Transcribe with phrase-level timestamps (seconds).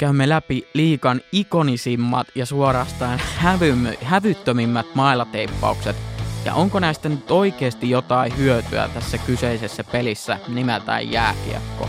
[0.00, 5.96] käymme läpi liikan ikonisimmat ja suorastaan hävy- hävyttömimmät mailateippaukset.
[6.44, 11.88] Ja onko näistä nyt oikeasti jotain hyötyä tässä kyseisessä pelissä nimeltään jääkiekko?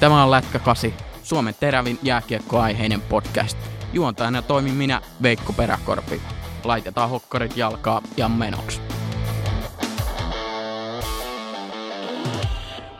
[0.00, 3.58] Tämä on Lätkä 8, Suomen terävin jääkiekkoaiheinen podcast.
[3.92, 6.20] Juontajana toimin minä, Veikko Peräkorpi.
[6.64, 8.87] Laitetaan hokkarit jalkaa ja menoksi.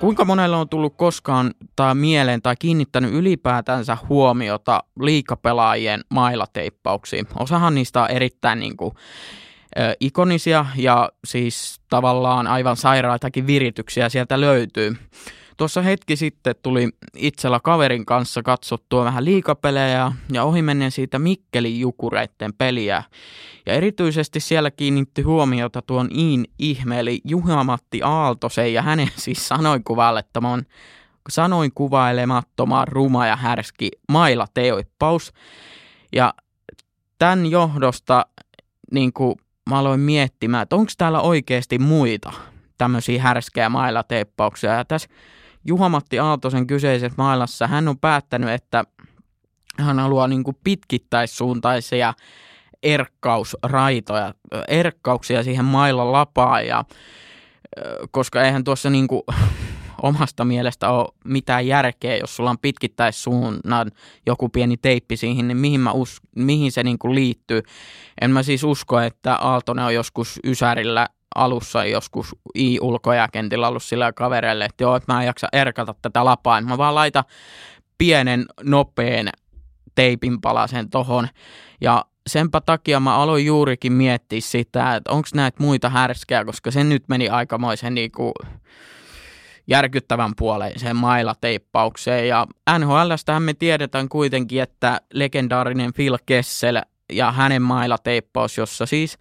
[0.01, 7.27] Kuinka monella on tullut koskaan tai mieleen tai kiinnittänyt ylipäätänsä huomiota liikapelaajien mailateippauksiin?
[7.39, 8.95] Osahan niistä on erittäin niin kuin,
[9.79, 14.97] ö, ikonisia ja siis tavallaan aivan sairaitakin virityksiä sieltä löytyy.
[15.59, 22.53] Tuossa hetki sitten tuli itsellä kaverin kanssa katsottua vähän liikapelejä ja ohimennen siitä Mikkelin jukureitten
[22.55, 23.03] peliä.
[23.67, 29.85] Ja erityisesti siellä kiinnitti huomiota tuon Iin ihme, eli Juha-Matti Aaltosen ja hänen siis sanoin
[29.85, 30.67] kuvaillettamaan
[31.29, 35.33] sanoin kuvailemattoman ruma ja härski maila teoippaus.
[36.13, 36.35] Ja
[37.19, 38.27] tämän johdosta
[38.93, 39.37] niin kuin
[39.71, 42.33] mä aloin miettimään, että onko täällä oikeasti muita
[42.79, 44.73] tämmöisiä härskejä mailateippauksia.
[44.73, 45.09] Ja tässä
[45.69, 48.85] Juha-Matti Aaltosen kyseisessä mailassa hän on päättänyt, että
[49.79, 52.15] hän haluaa niin kuin pitkittäissuuntaisia
[52.83, 54.35] erkkausraitoja,
[54.69, 56.85] erkkauksia siihen mailan lapaan ja
[58.11, 59.23] koska eihän tuossa niin kuin
[60.03, 63.91] omasta mielestä ole mitään järkeä, jos sulla on pitkittäissuunnan
[64.27, 67.63] joku pieni teippi siihen, niin mihin, mä us, mihin se niin kuin liittyy.
[68.21, 74.65] En mä siis usko, että Aaltonen on joskus Ysärillä alussa joskus i-ulkojakentilla ollut sillä kavereille,
[74.65, 77.25] että joo, että mä en jaksa erkata tätä lapaa, mä vaan laita
[77.99, 79.29] pienen nopeen
[79.95, 81.29] teipin palasen tohon
[81.81, 86.85] ja senpä takia mä aloin juurikin miettiä sitä, että onko näitä muita härskejä, koska se
[86.85, 88.33] nyt meni aikamoisen niinku
[89.67, 92.29] järkyttävän puoleiseen mailateippaukseen.
[92.29, 92.47] Ja
[92.79, 96.81] NHLstähän me tiedetään kuitenkin, että legendaarinen Phil Kessel
[97.13, 99.19] ja hänen mailateippaus, jossa siis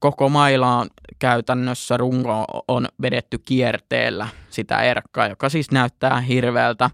[0.00, 6.90] koko mailaan käytännössä runko on vedetty kierteellä sitä erkkaa, joka siis näyttää hirveältä.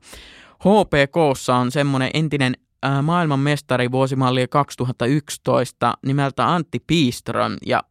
[0.58, 2.54] HPKssa on semmoinen entinen
[3.02, 7.82] maailmanmestari vuosimalli 2011 nimeltä Antti Piiström ja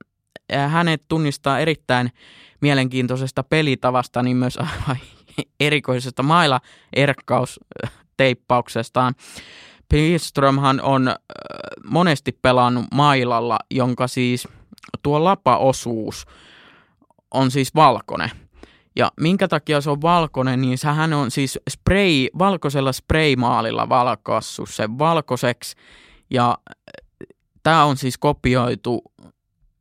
[0.68, 2.12] hänet tunnistaa erittäin
[2.62, 4.98] mielenkiintoisesta pelitavasta, niin myös aivan
[5.60, 6.62] erikoisesta maila
[6.96, 9.14] erkkausteippauksestaan.
[9.90, 11.16] Piströmhan on
[11.84, 14.48] monesti pelannut mailalla, jonka siis–
[15.04, 16.26] tuo lapaosuus
[17.32, 18.32] on siis valkoinen.
[18.96, 24.90] Ja minkä takia se on valkoinen, niin sehän on siis spray, valkoisella spraymaalilla valkassu se
[24.98, 25.76] valkoiseksi.
[26.30, 29.02] Ja äh, tämä on siis kopioitu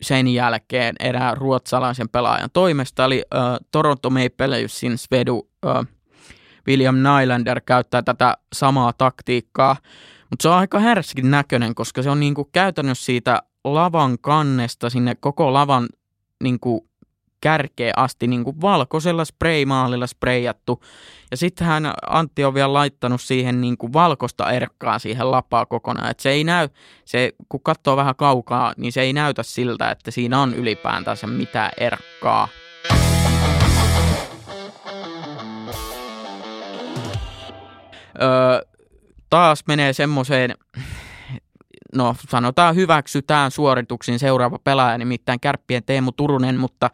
[0.03, 3.41] sen jälkeen erään ruotsalaisen pelaajan toimesta, eli äh,
[3.71, 5.87] Toronto Maple Leafsin Svedu äh,
[6.69, 9.77] William Nylander käyttää tätä samaa taktiikkaa,
[10.31, 15.15] mutta se on aika härskin näköinen, koska se on niinku käytännössä siitä lavan kannesta sinne
[15.15, 15.89] koko lavan
[16.43, 16.81] niin kuin
[17.41, 20.83] kärkeä asti niin kuin valkoisella spraymaalilla sprayattu.
[21.31, 26.11] Ja sitten hän Antti on vielä laittanut siihen niin kuin valkoista erkkaa siihen lapaa kokonaan.
[26.11, 26.69] Et se ei näy,
[27.05, 31.71] se, kun katsoo vähän kaukaa, niin se ei näytä siltä, että siinä on ylipäätänsä mitään
[31.77, 32.49] erkkaa.
[38.23, 38.63] Öö,
[39.31, 40.55] taas menee semmoiseen
[41.95, 46.91] no sanotaan hyväksytään suorituksin seuraava pelaaja, nimittäin kärppien Teemu Turunen, mutta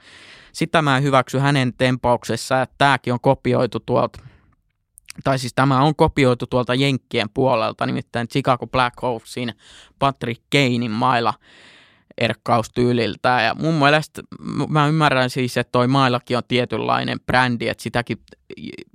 [0.52, 4.20] sitä mä en hyväksy hänen tempauksessa, että tämäkin on kopioitu tuolta,
[5.24, 9.52] tai siis tämä on kopioitu tuolta Jenkkien puolelta, nimittäin Chicago Blackhawksin
[9.98, 11.34] Patrick Kanein mailla
[12.18, 13.28] erkkaustyyliltä.
[13.28, 14.22] Ja mun mielestä
[14.68, 18.18] mä ymmärrän siis, että toi mailakin on tietynlainen brändi, että sitäkin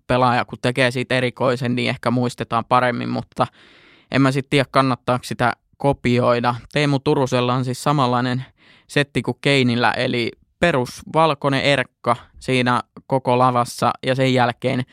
[0.08, 3.48] pelaaja kun tekee siitä erikoisen, niin ehkä muistetaan paremmin, mutta
[4.12, 6.56] en mä sitten tiedä kannattaako sitä kopioida.
[6.74, 8.46] Teemu Turusella on siis samanlainen
[8.88, 14.84] setti kuin Keinillä, eli perus valkoinen erkka siinä koko lavassa ja sen jälkeen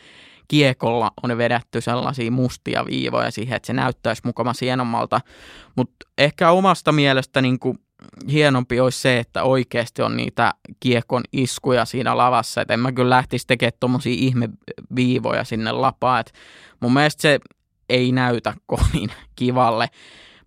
[0.48, 5.21] kiekolla on vedetty sellaisia mustia viivoja siihen, että se näyttäisi mukava hienommalta.
[5.77, 7.78] Mutta ehkä omasta mielestä niin kuin
[8.30, 12.60] hienompi olisi se, että oikeasti on niitä kiekon iskuja siinä lavassa.
[12.60, 16.21] Et en mä kyllä lähtisi tekemään tuommoisia ihmeviivoja sinne lapaan.
[16.21, 16.33] Et
[16.80, 17.41] mun mielestä se
[17.89, 19.89] ei näytä kovin kivalle.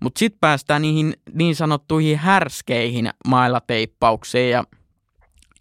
[0.06, 4.64] Mutta sitten päästään niihin niin sanottuihin härskeihin mailateippaukseen ja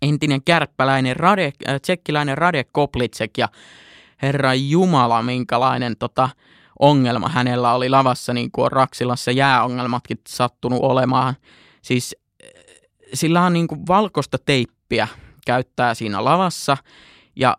[0.02, 3.48] entinen kärppäläinen Rade, äh, tsekkiläinen Rade Koplitsek ja
[4.22, 6.28] herra Jumala, minkälainen tota,
[6.78, 11.34] ongelma hänellä oli lavassa, niin kuin on Raksilassa jääongelmatkin sattunut olemaan.
[11.82, 12.50] Siis äh,
[13.14, 15.08] sillä on niin kuin valkoista teippiä
[15.46, 16.76] käyttää siinä lavassa
[17.36, 17.56] ja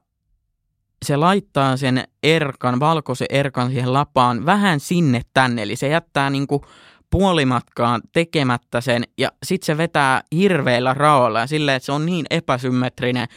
[1.06, 6.66] se laittaa sen erkan, valkoisen erkan siihen lapaan vähän sinne tänne, eli se jättää niinku
[7.10, 12.25] puolimatkaan tekemättä sen ja sitten se vetää hirveillä raoilla ja silleen, että se on niin
[12.30, 13.28] epäsymmetrinen,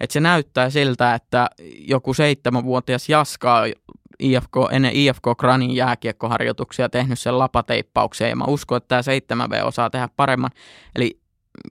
[0.00, 3.64] että se näyttää siltä, että joku seitsemänvuotias Jaska
[4.18, 8.30] IFK, ennen IFK Granin jääkiekkoharjoituksia tehnyt sen lapateippaukseen.
[8.30, 10.50] Ja mä uskon, että tämä 7V osaa tehdä paremman.
[10.96, 11.20] Eli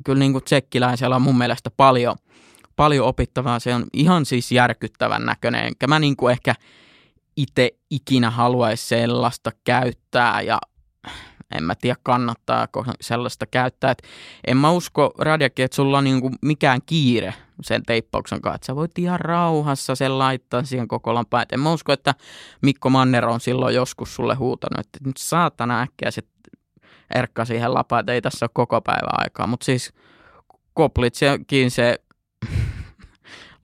[0.05, 2.15] kyllä niin kuin tsekkiläisellä on mun mielestä paljon,
[2.79, 3.59] paljon opittavaa.
[3.59, 6.55] Se on ihan siis järkyttävän näköinen, enkä mä niin kuin ehkä
[7.37, 10.59] itse ikinä haluaisi sellaista käyttää ja
[11.55, 13.91] en mä tiedä kannattaako sellaista käyttää.
[13.91, 14.03] Et
[14.47, 18.75] en mä usko, Radiakin, että sulla on niinku mikään kiire sen teippauksen kanssa, että sä
[18.75, 21.45] voit ihan rauhassa sen laittaa siihen koko lampaan.
[21.51, 22.15] En mä usko, että
[22.61, 26.21] Mikko Manner on silloin joskus sulle huutanut, että nyt saatana äkkiä se
[27.15, 29.47] erkka siihen lapaan, että ei tässä ole koko päivä aikaa.
[29.47, 29.93] Mutta siis
[30.73, 31.99] Koplitsiakin se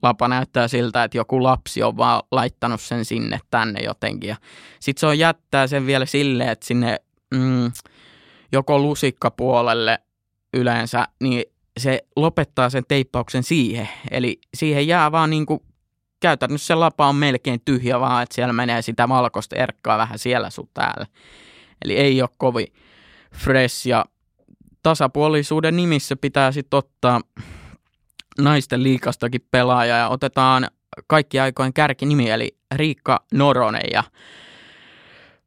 [0.02, 4.36] lapa näyttää siltä, että joku lapsi on vaan laittanut sen sinne tänne jotenkin.
[4.80, 7.00] Sitten se on jättää sen vielä silleen, että sinne
[7.34, 7.72] mm,
[8.52, 9.98] joko lusikkapuolelle
[10.54, 11.44] yleensä, niin
[11.78, 13.88] se lopettaa sen teippauksen siihen.
[14.10, 15.60] Eli siihen jää vaan niin kuin,
[16.20, 20.50] käytännössä se lapa on melkein tyhjä vaan, että siellä menee sitä valkoista erkkaa vähän siellä
[20.50, 21.06] sun täällä.
[21.84, 22.66] Eli ei ole kovin
[23.34, 24.04] fresh ja
[24.82, 27.20] tasapuolisuuden nimissä pitää sitten ottaa
[28.38, 30.66] naisten liikastakin pelaaja ja otetaan
[31.06, 34.02] kaikki aikojen kärkinimi eli Riikka Noronen ja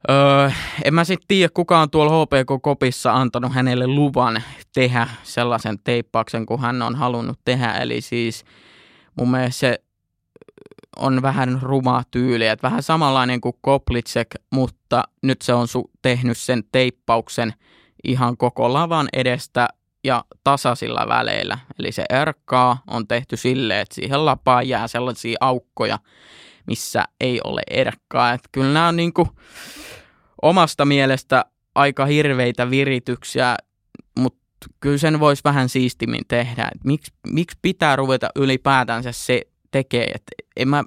[0.10, 0.50] Öö,
[0.86, 4.44] en mä sitten tiedä, kuka on tuolla HPK-kopissa antanut hänelle luvan
[4.74, 7.74] tehdä sellaisen teippauksen, kun hän on halunnut tehdä.
[7.74, 8.46] Eli siis
[9.18, 9.80] mun mielestä se
[10.98, 16.38] on vähän ruma tyyli, että vähän samanlainen kuin Koplitsek, mutta nyt se on su- tehnyt
[16.38, 17.54] sen teippauksen
[18.04, 19.68] ihan koko lavan edestä
[20.04, 21.58] ja tasaisilla väleillä.
[21.80, 26.00] Eli se erkkaa on tehty silleen, että siihen lapaan jää sellaisia aukkoja,
[26.68, 28.34] missä ei ole erkkaa.
[28.34, 29.30] Että kyllä nämä on niin kuin
[30.42, 33.56] omasta mielestä aika hirveitä virityksiä,
[34.20, 34.40] mutta
[34.80, 36.72] kyllä sen voisi vähän siistimmin tehdä.
[36.84, 39.42] miksi, miksi pitää ruveta ylipäätänsä se
[39.72, 40.12] tekee?
[40.16, 40.24] Et
[40.58, 40.84] en mä,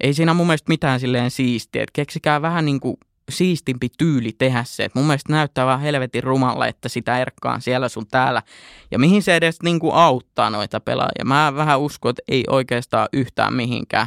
[0.00, 1.82] ei siinä mun mielestä mitään silleen siistiä.
[1.82, 2.96] Et keksikää vähän niin kuin
[3.28, 4.84] siistimpi tyyli tehdä se.
[4.84, 8.42] Et mun mielestä näyttää vaan helvetin rumalla, että sitä erkkaan siellä sun täällä.
[8.90, 11.24] Ja mihin se edes niin kuin auttaa noita pelaajia.
[11.24, 14.06] Mä vähän uskon, että ei oikeastaan yhtään mihinkään.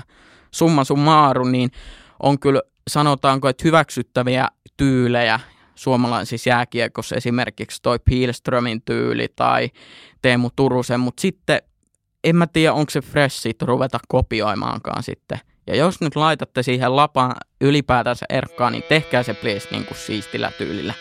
[0.52, 1.70] Summa summarum, niin
[2.24, 4.48] on kyllä sanotaanko, että hyväksyttäviä
[4.78, 5.40] tyylejä
[5.76, 9.70] suomalaisissa jääkiekossa, esimerkiksi toi Pilströmin tyyli tai
[10.22, 11.62] Teemu Turusen, mutta sitten
[12.24, 15.40] en mä tiedä, onko se freshit ruveta kopioimaankaan sitten.
[15.68, 20.52] Ja jos nyt laitatte siihen lapaan ylipäätänsä erkkaan, niin tehkää se please niin kuin siistillä
[20.58, 20.94] tyylillä.